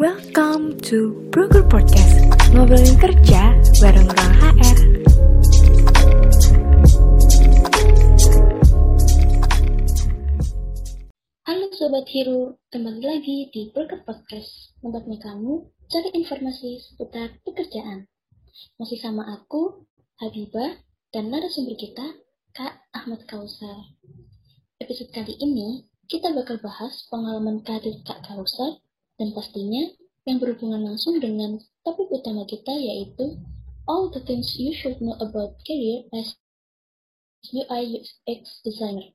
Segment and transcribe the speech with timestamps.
[0.00, 2.24] Welcome to Broker Podcast
[2.56, 3.52] Ngobrolin kerja
[3.84, 4.78] bareng orang HR
[11.44, 14.72] Halo Sobat Hero, kembali lagi di Broker Podcast.
[14.80, 18.08] Tempatnya kamu cari informasi seputar pekerjaan.
[18.80, 19.84] Masih sama aku,
[20.16, 20.80] Habibah,
[21.12, 22.16] dan narasumber kita,
[22.56, 23.92] Kak Ahmad Kausar.
[24.80, 28.80] Episode kali ini, kita bakal bahas pengalaman karir Kak Kausar
[29.20, 29.92] dan pastinya
[30.24, 33.36] yang berhubungan langsung dengan topik utama kita yaitu
[33.84, 36.40] all the things you should know about career as
[37.52, 39.12] UI UX designer.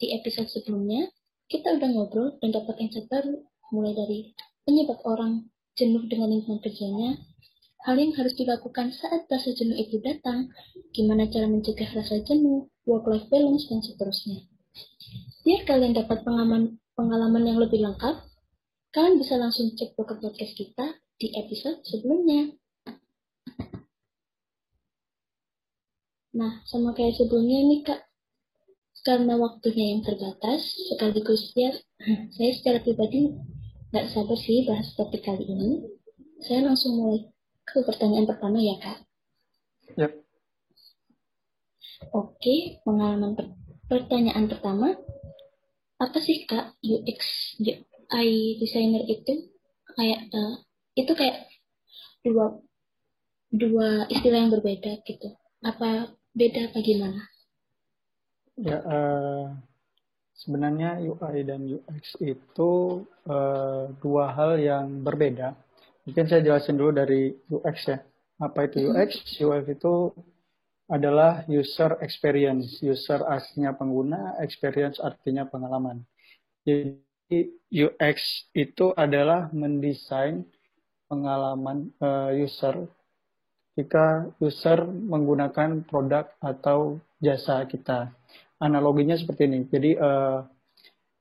[0.00, 1.12] Di episode sebelumnya,
[1.48, 3.42] kita udah ngobrol dan dapat insight baru,
[3.74, 4.32] mulai dari
[4.64, 7.18] penyebab orang jenuh dengan lingkungan kerjanya,
[7.88, 10.52] hal yang harus dilakukan saat rasa jenuh itu datang,
[10.92, 14.44] gimana cara mencegah rasa jenuh, work-life balance, dan seterusnya.
[15.42, 18.29] Biar kalian dapat pengalaman, pengalaman yang lebih lengkap,
[18.90, 22.58] Kalian bisa langsung cek buku podcast kita di episode sebelumnya.
[26.34, 28.02] Nah, sama kayak sebelumnya nih Kak,
[29.06, 31.70] karena waktunya yang terbatas, sekaligus ya,
[32.34, 33.30] saya secara pribadi
[33.94, 35.86] nggak sabar sih bahas topik kali ini.
[36.42, 37.30] Saya langsung mulai
[37.62, 38.98] ke pertanyaan pertama ya Kak.
[40.02, 40.12] Yep.
[42.10, 43.54] Oke, pengalaman per
[43.86, 44.98] pertanyaan pertama,
[46.02, 47.54] apa sih Kak UX
[48.10, 49.46] UI designer itu
[49.94, 50.54] kayak uh,
[50.98, 51.46] itu kayak
[52.26, 52.58] dua
[53.54, 55.30] dua istilah yang berbeda gitu.
[55.62, 57.22] Apa beda apa gimana?
[58.58, 59.54] Ya uh,
[60.34, 62.70] sebenarnya UI dan UX itu
[63.30, 65.54] uh, dua hal yang berbeda.
[66.04, 67.98] Mungkin saya jelasin dulu dari UX ya.
[68.42, 69.38] Apa itu UX?
[69.38, 70.10] UX itu
[70.90, 72.82] adalah user experience.
[72.82, 76.02] User aslinya pengguna, experience artinya pengalaman.
[76.66, 76.98] Jadi
[77.70, 80.42] UX itu adalah mendesain
[81.06, 82.86] pengalaman uh, user
[83.78, 88.10] jika user menggunakan produk atau jasa kita.
[88.60, 89.64] Analoginya seperti ini.
[89.70, 90.44] Jadi uh,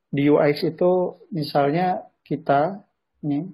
[0.09, 2.81] di UX itu misalnya kita
[3.21, 3.45] nih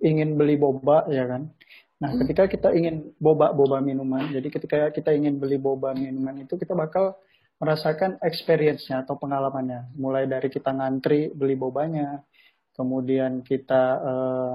[0.00, 1.52] ingin beli boba ya kan.
[1.98, 6.54] Nah, ketika kita ingin boba boba minuman, jadi ketika kita ingin beli boba minuman itu
[6.54, 7.18] kita bakal
[7.58, 9.90] merasakan experience-nya atau pengalamannya.
[9.98, 12.22] Mulai dari kita ngantri beli bobanya,
[12.78, 14.54] kemudian kita uh,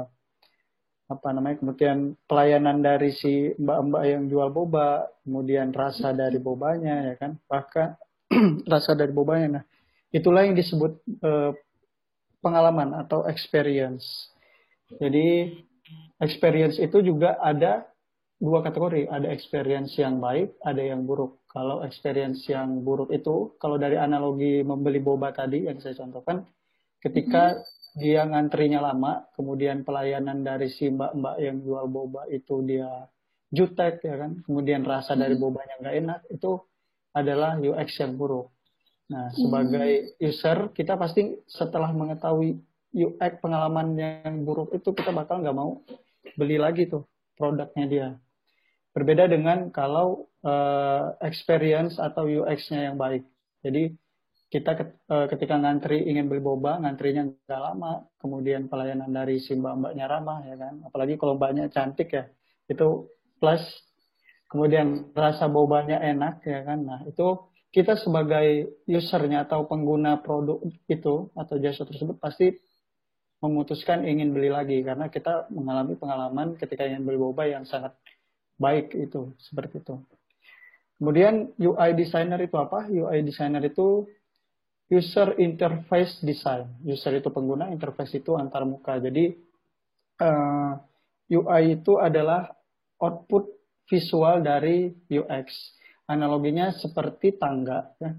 [1.12, 7.16] apa namanya, kemudian pelayanan dari si mbak-mbak yang jual boba, kemudian rasa dari bobanya ya
[7.20, 8.00] kan, bahkan
[8.74, 9.60] rasa dari bobanya.
[9.60, 9.64] Nah,
[10.16, 11.52] itulah yang disebut uh,
[12.40, 14.32] pengalaman atau experience.
[14.96, 15.52] Jadi
[16.24, 17.84] experience itu juga ada
[18.40, 21.43] dua kategori, ada experience yang baik, ada yang buruk.
[21.54, 26.50] Kalau experience yang buruk itu, kalau dari analogi membeli boba tadi yang saya contohkan,
[26.98, 28.02] ketika mm-hmm.
[28.02, 33.06] dia ngantrinya lama, kemudian pelayanan dari si mbak-mbak yang jual boba itu dia
[33.54, 35.22] jutek ya kan, kemudian rasa mm-hmm.
[35.22, 36.52] dari bobanya nggak enak, itu
[37.14, 38.50] adalah UX yang buruk.
[39.14, 40.26] Nah, sebagai mm-hmm.
[40.26, 42.58] user, kita pasti setelah mengetahui
[42.98, 45.86] UX pengalaman yang buruk itu, kita bakal nggak mau
[46.34, 47.06] beli lagi tuh
[47.38, 48.08] produknya dia.
[48.94, 53.26] Berbeda dengan kalau uh, experience atau UX-nya yang baik.
[53.66, 53.98] Jadi
[54.54, 54.78] kita
[55.10, 60.46] uh, ketika ngantri ingin beli boba, ngantrinya nggak lama, kemudian pelayanan dari si mbak-mbaknya ramah
[60.46, 60.86] ya kan.
[60.86, 62.30] Apalagi kalau mbaknya cantik ya,
[62.70, 63.10] itu
[63.42, 63.66] plus.
[64.46, 66.86] Kemudian rasa bobanya enak ya kan.
[66.86, 72.54] Nah itu kita sebagai usernya atau pengguna produk itu atau jasa tersebut pasti
[73.42, 77.98] memutuskan ingin beli lagi karena kita mengalami pengalaman ketika ingin beli boba yang sangat
[78.64, 80.00] baik itu seperti itu.
[80.96, 82.88] Kemudian UI designer itu apa?
[82.88, 84.08] UI designer itu
[84.88, 86.80] user interface design.
[86.88, 89.04] User itu pengguna, interface itu antar muka.
[89.04, 89.36] Jadi
[90.24, 92.48] uh, eh, UI itu adalah
[93.04, 93.52] output
[93.92, 95.76] visual dari UX.
[96.08, 97.92] Analoginya seperti tangga.
[98.00, 98.16] Ya.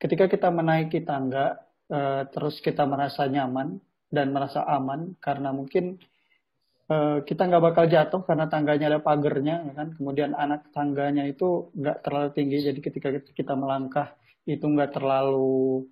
[0.00, 1.58] Ketika kita menaiki tangga,
[1.92, 3.76] uh, terus kita merasa nyaman
[4.08, 6.00] dan merasa aman karena mungkin
[7.24, 9.88] kita nggak bakal jatuh karena tangganya ada pagernya, ya kan?
[9.96, 14.12] Kemudian anak tangganya itu nggak terlalu tinggi, jadi ketika kita melangkah
[14.44, 15.88] itu nggak terlalu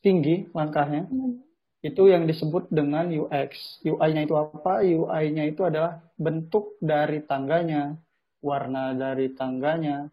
[0.00, 1.04] tinggi langkahnya.
[1.04, 1.44] Hmm.
[1.80, 3.80] Itu yang disebut dengan UX.
[3.84, 4.84] UI-nya itu apa?
[4.84, 7.96] UI-nya itu adalah bentuk dari tangganya,
[8.40, 10.08] warna dari tangganya,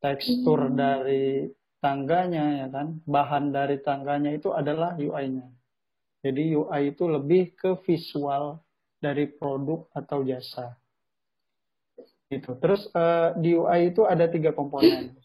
[0.00, 0.76] tekstur hmm.
[0.76, 1.48] dari
[1.80, 3.00] tangganya, ya kan?
[3.08, 5.48] Bahan dari tangganya itu adalah UI-nya.
[6.22, 8.60] Jadi UI itu lebih ke visual
[9.02, 10.78] dari produk atau jasa.
[12.30, 12.54] Gitu.
[12.62, 15.18] Terus uh, di UI itu ada tiga komponen,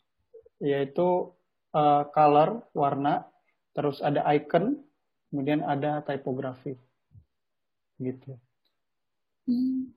[0.59, 1.31] yaitu
[1.77, 3.29] uh, color warna,
[3.77, 4.81] terus ada icon,
[5.29, 6.75] kemudian ada typography.
[7.97, 8.37] gitu.
[9.49, 9.89] Hmm.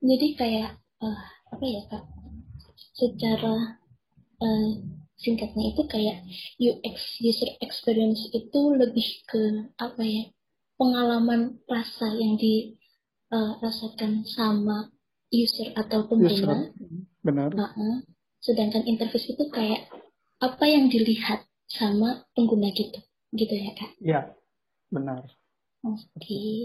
[0.00, 2.04] Jadi kayak uh, apa ya kak?
[2.96, 3.76] Secara
[4.40, 4.70] uh,
[5.20, 6.24] singkatnya itu kayak
[6.56, 10.24] UX user experience itu lebih ke apa ya?
[10.80, 14.88] Pengalaman rasa yang dirasakan uh, sama
[15.28, 16.72] user atau pengguna.
[17.20, 17.52] Benar.
[17.52, 17.96] Uh -uh.
[18.40, 19.92] Sedangkan interface itu kayak
[20.40, 22.96] apa yang dilihat sama pengguna gitu,
[23.36, 23.92] gitu ya kak?
[24.00, 24.20] Iya,
[24.88, 25.28] benar.
[25.84, 26.00] Oke.
[26.16, 26.60] Okay.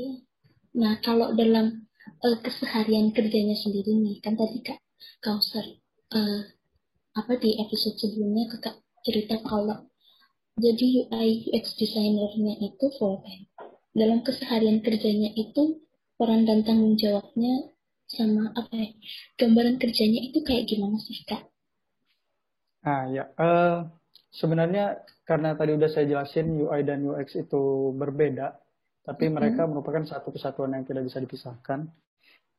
[0.80, 1.88] Nah kalau dalam
[2.24, 4.80] uh, keseharian kerjanya sendiri nih, kan tadi kak
[5.20, 5.64] Kausar
[6.16, 6.42] uh,
[7.16, 9.88] apa di episode sebelumnya kakak cerita kalau
[10.56, 13.48] jadi UI UX designernya itu full time.
[13.96, 15.80] Dalam keseharian kerjanya itu
[16.20, 17.72] peran dan tanggung jawabnya
[18.06, 18.90] sama apa ya
[19.40, 21.48] gambaran kerjanya itu kayak gimana sih kak?
[22.86, 23.90] Ah ya, uh,
[24.30, 28.54] sebenarnya karena tadi udah saya jelasin UI dan UX itu berbeda,
[29.02, 29.36] tapi mm -hmm.
[29.42, 31.90] mereka merupakan satu kesatuan yang tidak bisa dipisahkan.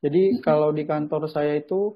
[0.03, 0.43] Jadi mm -hmm.
[0.43, 1.95] kalau di kantor saya itu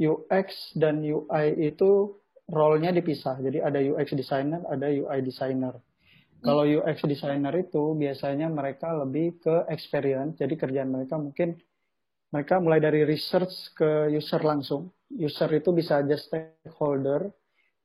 [0.00, 2.16] UX dan UI itu
[2.48, 3.42] role-nya dipisah.
[3.42, 5.76] Jadi ada UX designer, ada UI designer.
[6.46, 6.64] Kalau.
[6.66, 10.38] UX designer itu biasanya mereka lebih ke experience.
[10.38, 11.58] Jadi kerjaan mereka mungkin
[12.30, 14.90] mereka mulai dari research ke user langsung.
[15.10, 17.30] User itu bisa aja stakeholder,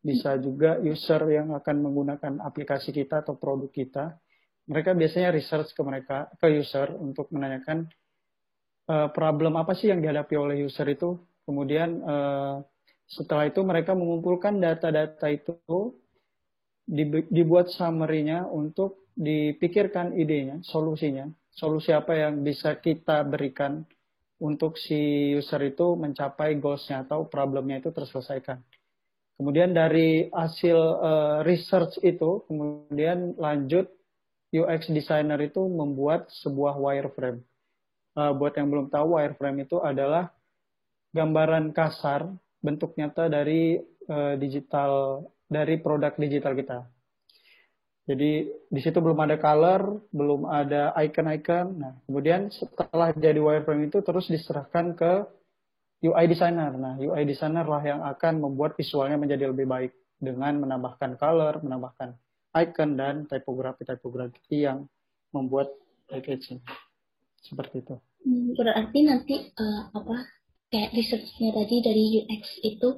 [0.02, 4.18] bisa juga user yang akan menggunakan aplikasi kita atau produk kita.
[4.66, 7.86] Mereka biasanya research ke mereka, ke user untuk menanyakan
[8.90, 11.22] uh, problem apa sih yang dihadapi oleh user itu.
[11.46, 12.62] Kemudian uh,
[13.06, 15.94] setelah itu mereka mengumpulkan data-data itu,
[17.32, 21.30] dibuat summary-nya untuk dipikirkan idenya, solusinya.
[21.52, 23.84] Solusi apa yang bisa kita berikan
[24.42, 28.58] untuk si user itu mencapai goals-nya atau problemnya itu terselesaikan.
[29.38, 33.90] Kemudian dari hasil uh, research itu, kemudian lanjut
[34.54, 37.42] UX designer itu membuat sebuah wireframe.
[38.14, 40.30] Uh, buat yang belum tahu, wireframe itu adalah
[41.14, 42.28] gambaran kasar
[42.62, 46.80] bentuk nyata dari uh, digital dari produk digital kita.
[48.08, 51.68] Jadi di situ belum ada color, belum ada icon-icon.
[51.76, 55.28] Nah, kemudian setelah jadi wireframe itu terus diserahkan ke
[56.02, 56.74] UI designer.
[56.74, 62.18] Nah, UI designer lah yang akan membuat visualnya menjadi lebih baik dengan menambahkan color, menambahkan
[62.58, 64.90] icon dan tipografi-tipografi yang
[65.30, 65.70] membuat
[66.10, 66.60] packaging.
[67.44, 67.96] Seperti itu.
[68.22, 70.41] Hmm, berarti nanti uh, apa
[70.72, 72.90] kayak researchnya tadi dari UX itu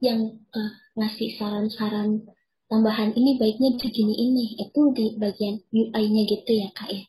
[0.00, 2.24] yang uh, ngasih saran-saran
[2.72, 7.04] tambahan ini baiknya begini ini itu di bagian UI-nya gitu ya kak ya?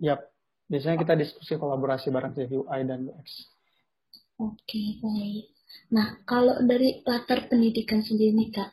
[0.00, 0.20] Yap,
[0.66, 3.50] biasanya kita diskusi kolaborasi bareng sih UI dan UX.
[4.40, 5.52] Oke, baik.
[5.92, 8.70] Nah, kalau dari latar pendidikan sendiri nih, Kak,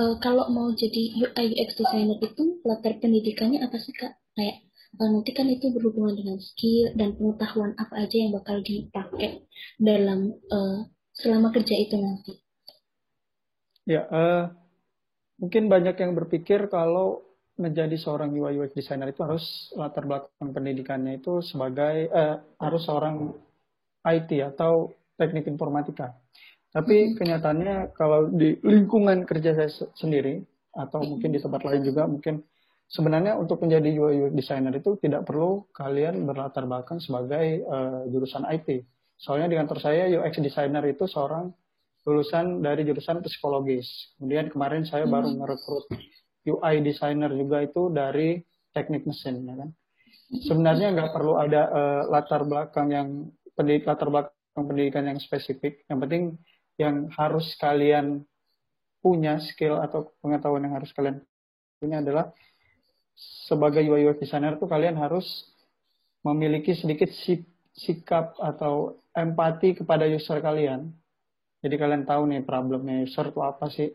[0.00, 4.16] uh, kalau mau jadi UI UX designer itu latar pendidikannya apa sih, Kak?
[4.32, 4.64] Kayak
[5.00, 9.46] uh, nanti kan itu berhubungan dengan skill dan pengetahuan apa aja yang bakal dipakai
[9.78, 12.32] dalam uh, selama kerja itu nanti.
[13.84, 14.48] Ya, uh,
[15.38, 17.22] mungkin banyak yang berpikir kalau
[17.54, 23.30] menjadi seorang UI UX designer itu harus latar belakang pendidikannya itu sebagai uh, harus seorang
[24.02, 26.18] IT atau teknik informatika.
[26.74, 27.14] Tapi hmm.
[27.14, 30.42] kenyataannya kalau di lingkungan kerja saya sendiri
[30.74, 32.42] atau mungkin di tempat lain juga mungkin
[32.94, 38.46] sebenarnya untuk menjadi UI UX designer itu tidak perlu kalian berlatar belakang sebagai uh, jurusan
[38.46, 38.86] IT.
[39.18, 41.50] Soalnya di kantor saya UX designer itu seorang
[42.06, 44.14] lulusan dari jurusan psikologis.
[44.14, 45.38] Kemudian kemarin saya baru hmm.
[45.42, 45.90] merekrut
[46.46, 48.38] UI designer juga itu dari
[48.70, 49.70] teknik mesin, ya kan.
[50.44, 53.08] Sebenarnya nggak perlu ada uh, latar belakang yang
[53.58, 55.82] pendidik latar belakang pendidikan yang spesifik.
[55.90, 56.22] Yang penting
[56.78, 58.22] yang harus kalian
[59.02, 61.22] punya skill atau pengetahuan yang harus kalian
[61.78, 62.32] punya adalah
[63.16, 65.26] sebagai UI UX designer tuh kalian harus
[66.26, 67.10] memiliki sedikit
[67.74, 70.90] sikap atau empati kepada user kalian.
[71.64, 73.88] Jadi kalian tahu nih problemnya user itu apa sih.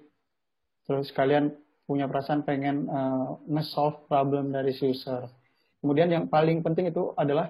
[0.88, 1.54] Terus kalian
[1.86, 5.26] punya perasaan pengen uh, nge-solve problem dari si user.
[5.82, 7.50] Kemudian yang paling penting itu adalah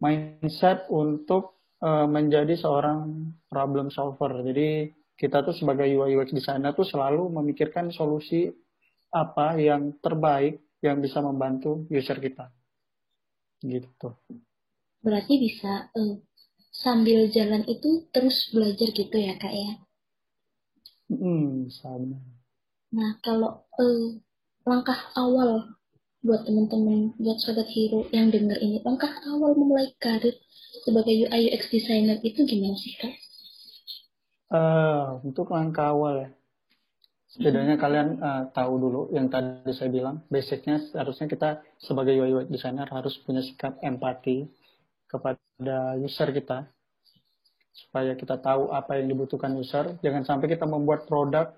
[0.00, 4.30] mindset untuk uh, menjadi seorang problem solver.
[4.46, 8.48] Jadi kita tuh sebagai UI UX designer tuh selalu memikirkan solusi
[9.12, 12.50] apa yang terbaik yang bisa membantu user kita.
[13.62, 14.08] Gitu.
[14.98, 16.18] Berarti bisa uh,
[16.74, 19.72] sambil jalan itu terus belajar gitu ya kak ya?
[21.06, 22.18] Hmm, sama.
[22.90, 24.18] Nah kalau uh,
[24.66, 25.78] langkah awal
[26.22, 30.34] buat teman-teman, buat sobat hero yang denger ini, langkah awal memulai karir
[30.82, 33.14] sebagai UI UX designer itu gimana sih kak?
[34.52, 36.30] Uh, untuk langkah awal ya,
[37.32, 42.46] setidaknya kalian uh, tahu dulu yang tadi saya bilang basicnya harusnya kita sebagai UI UX
[42.52, 44.44] designer harus punya sikap empati
[45.08, 46.68] kepada user kita
[47.72, 49.96] supaya kita tahu apa yang dibutuhkan user.
[50.04, 51.56] Jangan sampai kita membuat produk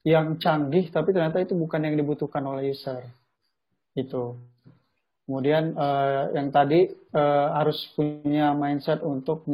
[0.00, 3.04] yang canggih tapi ternyata itu bukan yang dibutuhkan oleh user.
[3.92, 4.40] Itu
[5.28, 9.44] kemudian uh, yang tadi uh, harus punya mindset untuk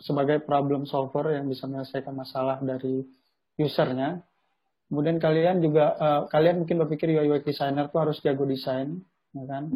[0.00, 3.04] sebagai problem solver yang bisa menyelesaikan masalah dari
[3.60, 4.22] usernya
[4.88, 9.04] kemudian kalian juga uh, kalian mungkin berpikir UI UX designer tuh harus jago desain
[9.36, 9.70] ya kan?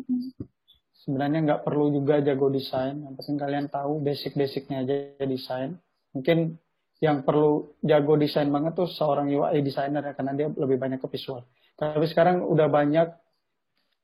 [1.04, 5.76] Sebenarnya nggak perlu juga jago desain yang penting kalian tahu basic-basicnya aja desain.
[6.16, 6.56] Mungkin
[7.02, 11.08] yang perlu jago desain banget tuh seorang UI designer ya karena dia lebih banyak ke
[11.10, 11.42] visual.
[11.74, 13.10] Tapi sekarang udah banyak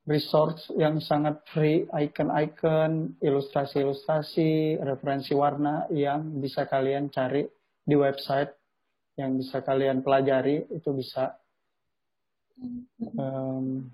[0.08, 7.44] resource yang sangat free, icon-icon, ilustrasi-ilustrasi, referensi warna yang bisa kalian cari
[7.84, 8.57] di website,
[9.18, 11.34] yang bisa kalian pelajari itu bisa.
[13.18, 13.90] Um,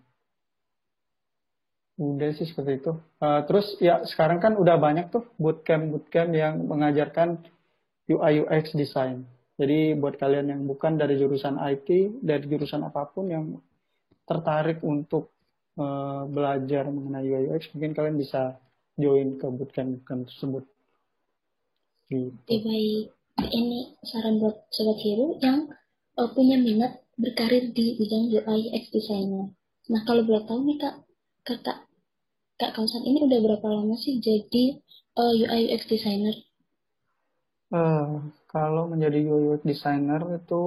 [1.97, 2.93] udah sih seperti itu.
[3.23, 7.41] Uh, terus ya sekarang kan udah banyak tuh bootcamp bootcamp yang mengajarkan
[8.11, 9.25] UI UX design.
[9.55, 13.45] Jadi buat kalian yang bukan dari jurusan IT, dari jurusan apa pun yang
[14.27, 15.31] tertarik untuk
[15.79, 18.59] uh, belajar mengenai UI UX, mungkin kalian bisa
[18.99, 20.65] join ke bootcamp bootcamp tersebut.
[22.11, 22.35] Gitu.
[22.35, 23.24] Oke, baik.
[23.43, 25.67] Ini saran buat sobat hero yang
[26.19, 29.51] uh, punya minat berkarir di bidang UI UX designer.
[29.91, 30.95] Nah, kalau boleh tahu nih kak,
[31.47, 31.79] kakak
[32.55, 34.79] kak Kausan ini udah berapa lama sih jadi
[35.19, 36.35] uh, UI UX designer?
[37.75, 40.63] Uh, kalau menjadi UI designer itu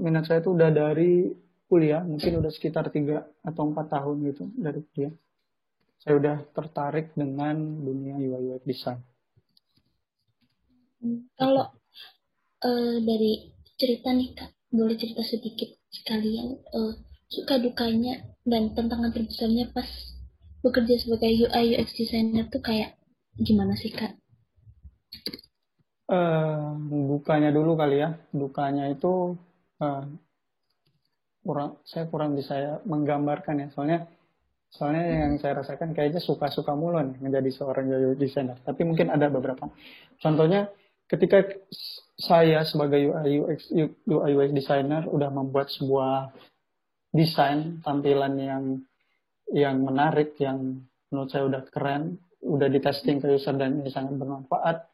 [0.00, 1.28] minat saya itu udah dari
[1.68, 5.14] kuliah, mungkin udah sekitar tiga atau empat tahun gitu dari kuliah.
[6.00, 9.00] Saya udah tertarik dengan dunia UI design.
[11.36, 11.75] Kalau
[12.66, 16.92] uh, dari cerita nih kak, boleh cerita sedikit sekalian uh,
[17.30, 19.86] suka dukanya dan tantangan terbesarnya pas
[20.62, 22.98] bekerja sebagai UI UX designer tuh kayak
[23.38, 24.18] gimana sih kak?
[26.06, 28.14] Uh, dukanya dulu kali ya.
[28.30, 29.34] Dukanya itu
[29.82, 30.04] uh,
[31.42, 33.68] kurang saya kurang bisa menggambarkan ya.
[33.74, 33.98] Soalnya
[34.66, 38.58] soalnya yang saya rasakan kayaknya suka-suka mulu nih menjadi seorang UI designer.
[38.62, 39.66] Tapi mungkin ada beberapa.
[40.22, 40.70] Contohnya
[41.06, 41.46] ketika
[42.16, 43.60] saya sebagai UI UX
[44.08, 46.32] UI UX designer udah membuat sebuah
[47.14, 48.64] desain tampilan yang
[49.54, 54.18] yang menarik yang menurut saya udah keren, udah di testing ke user dan ini sangat
[54.18, 54.90] bermanfaat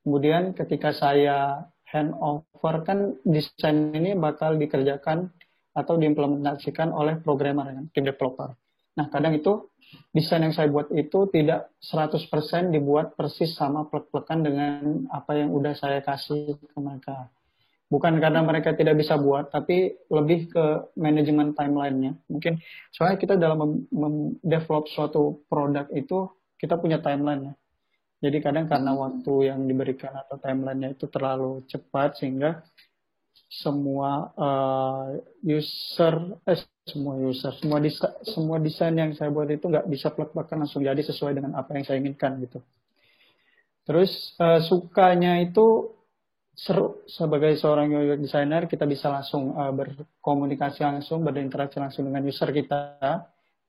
[0.00, 5.28] Kemudian ketika saya handover kan desain ini bakal dikerjakan
[5.76, 8.56] atau diimplementasikan oleh programmer kan, tim developer.
[9.00, 9.72] Nah, kadang itu
[10.12, 12.20] desain yang saya buat itu tidak 100%
[12.68, 17.32] dibuat persis sama plek-plekan dengan apa yang udah saya kasih ke mereka.
[17.88, 20.64] Bukan karena mereka tidak bisa buat, tapi lebih ke
[21.00, 22.12] manajemen timeline-nya.
[22.28, 22.60] Mungkin
[22.92, 26.28] soalnya kita dalam mendevelop suatu produk itu,
[26.60, 27.54] kita punya timeline ya.
[28.20, 32.60] Jadi kadang karena waktu yang diberikan atau timelinenya itu terlalu cepat sehingga
[33.50, 39.90] semua uh, user eh semua user semua desa, semua desain yang saya buat itu nggak
[39.90, 42.62] bisa plek-plekan langsung jadi sesuai dengan apa yang saya inginkan gitu.
[43.82, 45.98] Terus uh, sukanya itu
[46.54, 52.52] seru sebagai seorang UX designer kita bisa langsung uh, berkomunikasi langsung berinteraksi langsung dengan user
[52.52, 53.00] kita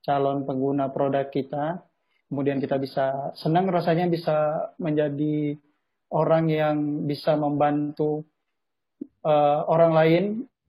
[0.03, 1.79] calon pengguna produk kita
[2.27, 4.35] kemudian kita bisa senang rasanya bisa
[4.75, 5.55] menjadi
[6.11, 6.77] orang yang
[7.07, 8.27] bisa membantu
[9.25, 10.23] uh, orang lain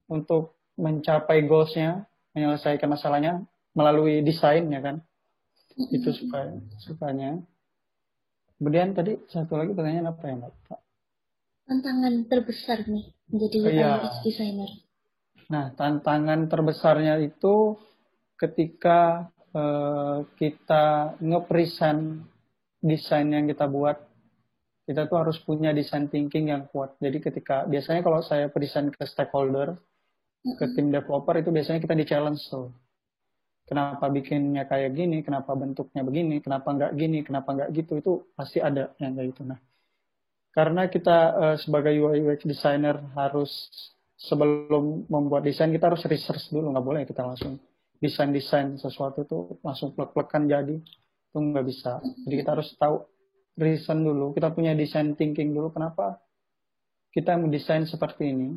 [0.08, 3.44] untuk mencapai goalsnya, menyelesaikan masalahnya
[3.76, 5.00] melalui desain ya kan.
[5.92, 6.52] Itu suka
[6.84, 7.40] sukanya.
[8.60, 10.52] Kemudian tadi satu lagi pertanyaan apa ya Mbak?
[11.62, 13.92] Tantangan terbesar nih menjadi ya.
[14.22, 14.70] designer.
[15.48, 17.80] Nah, tantangan terbesarnya itu
[18.36, 22.24] ketika Eh, kita ngepresent
[22.80, 24.00] desain yang kita buat,
[24.82, 26.98] kita tuh harus punya desain thinking yang kuat.
[26.98, 29.78] Jadi ketika biasanya kalau saya present ke stakeholder,
[30.42, 32.74] ke tim developer itu biasanya kita di challenge tuh.
[33.62, 38.58] Kenapa bikinnya kayak gini, kenapa bentuknya begini, kenapa nggak gini, kenapa nggak gitu, itu pasti
[38.58, 39.42] ada yang kayak gitu.
[39.46, 39.58] Nah,
[40.50, 43.70] karena kita uh, sebagai UI UX designer harus
[44.18, 47.62] sebelum membuat desain kita harus research dulu, nggak boleh kita langsung
[48.02, 53.06] desain-desain sesuatu tuh langsung plek-plekan jadi itu nggak bisa jadi kita harus tahu
[53.60, 56.20] reason dulu kita punya desain thinking dulu kenapa
[57.12, 58.56] kita mendesain seperti ini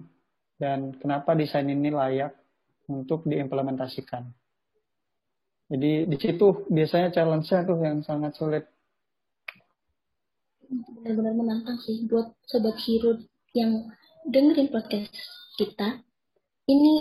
[0.55, 2.31] dan kenapa desain ini layak
[2.87, 4.31] untuk diimplementasikan.
[5.65, 8.63] Jadi di situ biasanya challenge-nya tuh yang sangat sulit.
[10.69, 13.17] Benar-benar menantang sih buat sobat hero
[13.57, 13.89] yang
[14.29, 15.11] dengerin podcast
[15.57, 16.05] kita.
[16.65, 16.93] Ini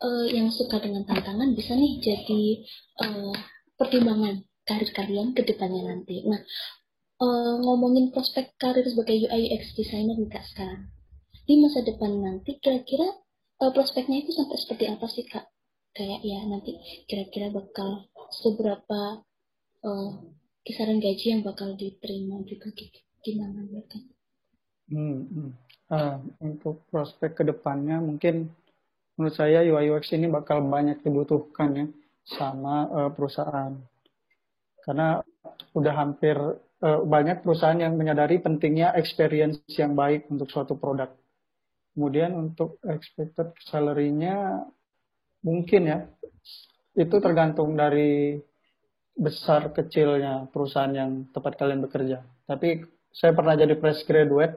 [0.00, 2.42] uh, yang suka dengan tantangan bisa nih jadi
[3.04, 3.34] uh,
[3.76, 6.24] pertimbangan karir kalian ke depannya nanti.
[6.28, 6.40] Nah,
[7.20, 10.88] uh, ngomongin prospek karir sebagai UI UX designer nih kak sekarang.
[11.44, 13.06] Di masa depan nanti kira-kira
[13.60, 15.46] uh, prospeknya itu sampai seperti apa sih kak?
[15.92, 19.20] Kayak ya nanti kira-kira bakal seberapa
[19.84, 20.10] uh,
[20.64, 22.72] kisaran gaji yang bakal diterima juga
[23.20, 23.98] gimana mereka?
[24.90, 25.50] Hmm, hmm.
[25.90, 28.46] Uh, untuk prospek ke depannya mungkin
[29.18, 31.86] menurut saya UI UX ini bakal banyak dibutuhkan ya
[32.22, 33.74] sama uh, perusahaan
[34.86, 35.18] karena
[35.74, 36.38] udah hampir
[36.84, 41.12] uh, banyak perusahaan yang menyadari pentingnya experience yang baik untuk suatu produk.
[41.94, 44.64] Kemudian untuk expected salary-nya
[45.44, 45.98] mungkin ya
[46.94, 48.38] itu tergantung dari
[49.16, 52.24] besar kecilnya perusahaan yang tempat kalian bekerja.
[52.48, 54.56] Tapi saya pernah jadi fresh graduate.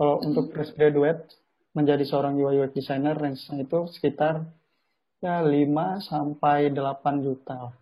[0.00, 1.28] Kalau untuk fresh graduate
[1.76, 4.48] menjadi seorang UI UX designer range itu sekitar
[5.20, 7.76] ya 5 sampai 8 juta.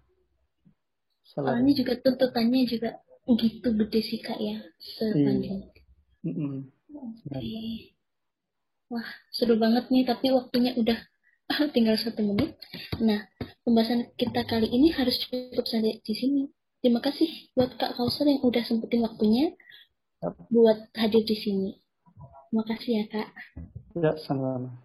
[1.23, 2.99] Soalnya juga tuntutannya juga
[3.37, 5.69] gitu gede sih kak ya sepanjang.
[6.25, 6.33] Iya.
[6.33, 6.55] Mm -mm.
[6.97, 7.29] Oke.
[7.29, 7.77] Okay.
[8.89, 10.97] Wah seru banget nih tapi waktunya udah
[11.75, 12.57] tinggal satu menit.
[13.03, 13.29] Nah
[13.67, 16.49] pembahasan kita kali ini harus cukup sampai di sini.
[16.79, 17.27] Terima kasih
[17.59, 19.51] buat Kak Kausar yang udah sempetin waktunya
[20.49, 21.71] buat hadir di sini.
[22.49, 23.29] Terima kasih ya Kak.
[23.99, 24.79] Ya, sama-sama.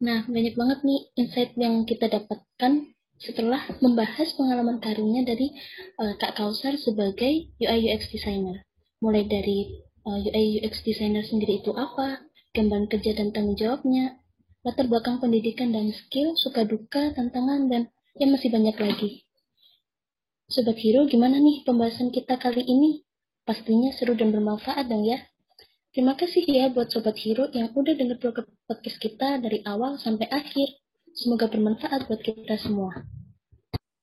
[0.00, 5.52] Nah, banyak banget nih insight yang kita dapatkan setelah membahas pengalaman karirnya dari
[6.00, 8.64] uh, Kak Kausar sebagai UI UX designer.
[9.04, 12.24] Mulai dari uh, eh, UI UX designer sendiri itu apa,
[12.56, 14.16] gambaran kerja dan tanggung jawabnya,
[14.64, 17.82] latar belakang pendidikan dan skill, suka duka, tantangan, dan
[18.16, 19.10] yang masih banyak lagi.
[20.50, 23.06] Sobat Hero, gimana nih pembahasan kita kali ini?
[23.46, 25.22] Pastinya seru dan bermanfaat dong ya.
[25.94, 28.18] Terima kasih ya buat Sobat Hero yang udah denger
[28.66, 30.80] podcast kita dari awal sampai akhir.
[31.20, 33.04] Semoga bermanfaat buat kita semua.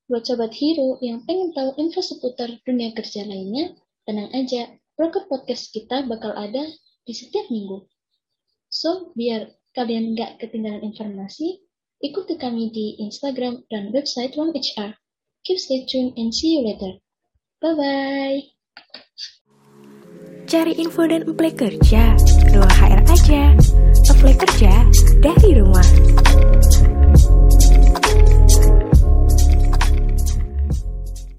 [0.05, 3.73] Buat Sobat Hero yang pengen tahu info seputar dunia kerja lainnya,
[4.05, 6.69] tenang aja, broker podcast kita bakal ada
[7.09, 7.89] di setiap minggu.
[8.69, 11.57] So, biar kalian nggak ketinggalan informasi,
[12.05, 14.93] ikuti kami di Instagram dan website One HR.
[15.41, 17.01] Keep stay tuned and see you later.
[17.65, 18.45] Bye-bye.
[20.45, 22.13] Cari info dan apply kerja,
[22.53, 23.41] doa HR aja.